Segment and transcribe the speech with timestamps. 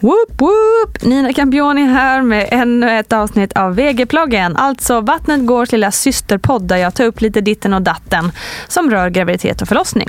[0.00, 1.02] Woop, woop!
[1.02, 4.56] Nina Campioni här med ännu ett avsnitt av VG-ploggen.
[4.56, 8.32] Alltså Vattnet Gårs lilla systerpodd där jag tar upp lite ditten och datten
[8.68, 10.08] som rör graviditet och förlossning.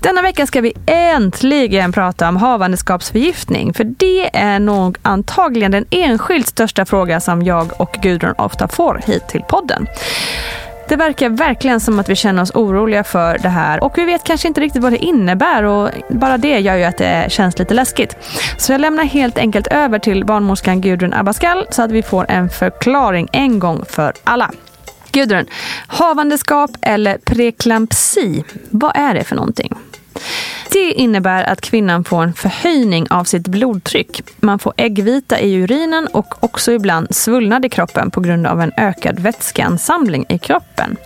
[0.00, 3.74] Denna vecka ska vi äntligen prata om havandeskapsförgiftning.
[3.74, 9.00] För det är nog antagligen den enskilt största fråga som jag och Gudrun ofta får
[9.06, 9.86] hit till podden.
[10.92, 14.24] Det verkar verkligen som att vi känner oss oroliga för det här och vi vet
[14.24, 17.74] kanske inte riktigt vad det innebär och bara det gör ju att det känns lite
[17.74, 18.16] läskigt.
[18.56, 22.48] Så jag lämnar helt enkelt över till barnmorskan Gudrun Abascal så att vi får en
[22.48, 24.50] förklaring en gång för alla.
[25.12, 25.46] Gudrun,
[25.86, 29.74] havandeskap eller preklampsi, vad är det för någonting?
[30.72, 34.22] Det innebär att kvinnan får en förhöjning av sitt blodtryck.
[34.40, 38.72] Man får äggvita i urinen och också ibland svullnad i kroppen på grund av en
[38.76, 40.96] ökad vätskeansamling i kroppen.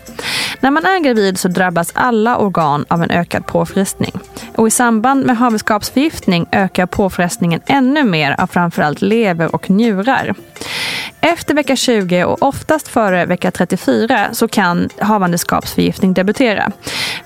[0.61, 4.13] När man är gravid så drabbas alla organ av en ökad påfrestning.
[4.57, 10.35] Och i samband med havandeskapsförgiftning ökar påfrestningen ännu mer av framförallt lever och njurar.
[11.21, 16.73] Efter vecka 20 och oftast före vecka 34 så kan havandeskapsförgiftning debutera.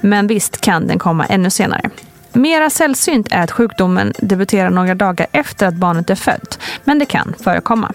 [0.00, 1.90] Men visst kan den komma ännu senare.
[2.32, 7.06] Mera sällsynt är att sjukdomen debuterar några dagar efter att barnet är fött, men det
[7.06, 7.92] kan förekomma.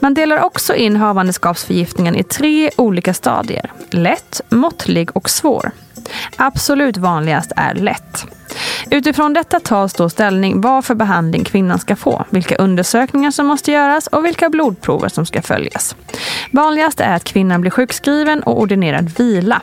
[0.00, 3.72] Man delar också in havandeskapsförgiftningen i tre olika stadier.
[3.90, 5.70] Lätt, måttlig och svår.
[6.36, 8.26] Absolut vanligast är lätt.
[8.90, 13.72] Utifrån detta tas då ställning vad för behandling kvinnan ska få, vilka undersökningar som måste
[13.72, 15.96] göras och vilka blodprover som ska följas.
[16.50, 19.62] Vanligast är att kvinnan blir sjukskriven och ordinerad vila.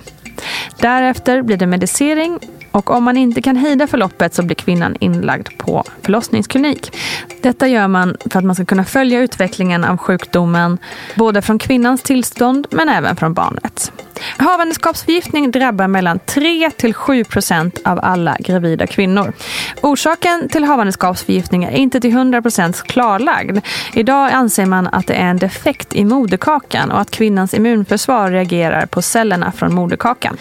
[0.79, 2.39] Därefter blir det medicering
[2.71, 6.97] och om man inte kan hejda förloppet så blir kvinnan inlagd på förlossningsklinik.
[7.41, 10.77] Detta gör man för att man ska kunna följa utvecklingen av sjukdomen
[11.15, 13.91] både från kvinnans tillstånd men även från barnet.
[14.37, 19.33] Havandeskapsförgiftning drabbar mellan 3 till 7 procent av alla gravida kvinnor.
[19.81, 23.59] Orsaken till havandeskapsförgiftning är inte till 100 procent klarlagd.
[23.93, 28.85] Idag anser man att det är en defekt i moderkakan och att kvinnans immunförsvar reagerar
[28.85, 30.37] på cellerna från moderkakan.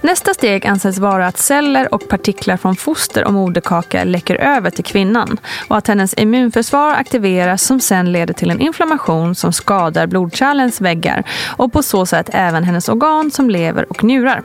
[0.00, 4.84] Nästa steg anses vara att celler och partiklar från foster och moderkaka läcker över till
[4.84, 5.36] kvinnan
[5.68, 11.24] och att hennes immunförsvar aktiveras som sen leder till en inflammation som skadar blodkärlens väggar
[11.56, 14.42] och på så sätt även hennes organ organ som lever och njurar.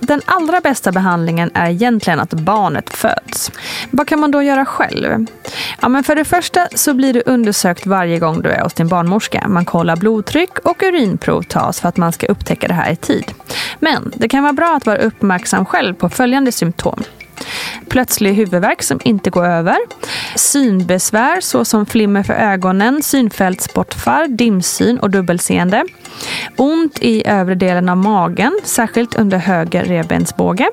[0.00, 3.52] Den allra bästa behandlingen är egentligen att barnet föds.
[3.90, 5.26] Vad kan man då göra själv?
[5.80, 8.88] Ja, men för det första så blir du undersökt varje gång du är hos din
[8.88, 9.48] barnmorska.
[9.48, 13.24] Man kollar blodtryck och urinprov tas för att man ska upptäcka det här i tid.
[13.80, 17.02] Men det kan vara bra att vara uppmärksam själv på följande symptom.
[17.88, 19.76] Plötslig huvudvärk som inte går över.
[20.36, 25.84] Synbesvär såsom flimmer för ögonen, synfältsbortfall, dimsyn och dubbelseende.
[26.56, 30.70] Ont i övre delen av magen, särskilt under höger revbensbåge.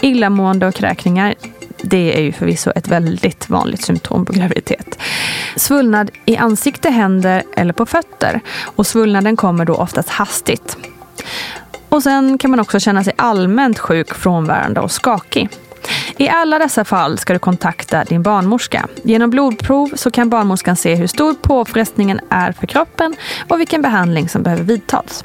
[0.00, 1.34] Illamående och kräkningar.
[1.82, 4.98] Det är ju förvisso ett väldigt vanligt symptom på graviditet.
[5.56, 8.40] Svullnad i ansikte, händer eller på fötter.
[8.60, 10.76] Och svullnaden kommer då oftast hastigt.
[11.88, 15.48] Och sen kan man också känna sig allmänt sjuk, frånvarande och skakig.
[16.16, 18.88] I alla dessa fall ska du kontakta din barnmorska.
[19.02, 23.16] Genom blodprov så kan barnmorskan se hur stor påfrestningen är för kroppen
[23.48, 25.24] och vilken behandling som behöver vidtas.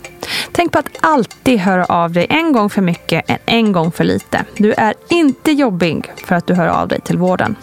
[0.51, 4.03] Tänk på att alltid höra av dig en gång för mycket än en gång för
[4.03, 4.45] lite.
[4.57, 7.55] Du är inte jobbig för att du hör av dig till vården.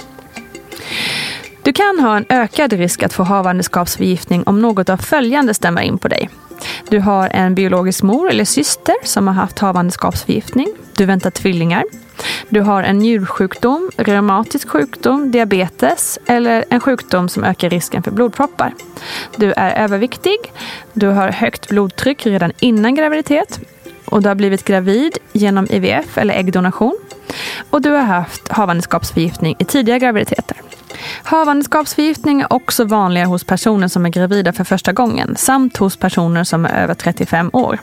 [1.62, 5.98] Du kan ha en ökad risk att få havandeskapsförgiftning om något av följande stämmer in
[5.98, 6.28] på dig.
[6.88, 10.68] Du har en biologisk mor eller syster som har haft havandeskapsförgiftning.
[10.96, 11.84] Du väntar tvillingar.
[12.48, 18.74] Du har en njursjukdom, reumatisk sjukdom, diabetes eller en sjukdom som ökar risken för blodproppar.
[19.36, 20.38] Du är överviktig.
[20.92, 23.60] Du har högt blodtryck redan innan graviditet.
[24.04, 26.98] Och du har blivit gravid genom IVF eller äggdonation.
[27.70, 30.56] Och du har haft havandeskapsförgiftning i tidiga graviditeter.
[31.22, 36.44] Havandeskapsförgiftning är också vanligare hos personer som är gravida för första gången samt hos personer
[36.44, 37.78] som är över 35 år.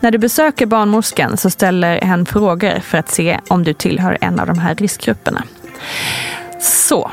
[0.00, 4.40] När du besöker barnmorskan så ställer hen frågor för att se om du tillhör en
[4.40, 5.42] av de här riskgrupperna.
[6.60, 7.10] Så,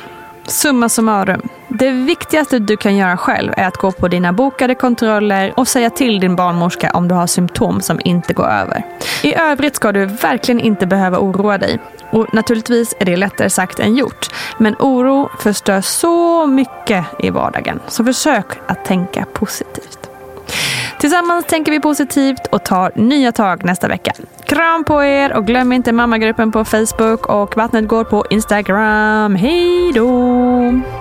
[0.51, 1.41] Summa summarum.
[1.67, 5.89] Det viktigaste du kan göra själv är att gå på dina bokade kontroller och säga
[5.89, 8.85] till din barnmorska om du har symptom som inte går över.
[9.23, 11.79] I övrigt ska du verkligen inte behöva oroa dig.
[12.11, 14.29] Och naturligtvis är det lättare sagt än gjort.
[14.57, 17.79] Men oro förstör så mycket i vardagen.
[17.87, 19.90] Så försök att tänka positivt.
[21.01, 24.13] Tillsammans tänker vi positivt och tar nya tag nästa vecka.
[24.45, 29.35] Kram på er och glöm inte mammagruppen på Facebook och Vattnet går på Instagram.
[29.35, 31.00] Hej då!